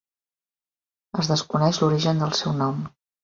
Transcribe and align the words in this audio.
Es 1.23 1.29
desconeix 1.33 1.81
l'origen 1.83 2.25
del 2.25 2.35
seu 2.39 2.57
nom. 2.65 2.81